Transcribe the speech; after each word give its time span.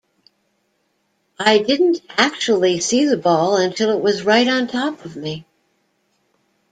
I 1.37 1.59
didn't 1.59 2.01
actually 2.17 2.79
see 2.79 3.05
the 3.05 3.17
ball 3.17 3.57
until 3.57 3.91
it 3.95 4.01
was 4.01 4.23
right 4.25 4.47
on 4.47 4.65
top 4.65 5.05
of 5.05 5.15
me. 5.15 5.45